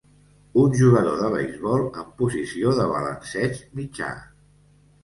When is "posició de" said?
2.23-2.89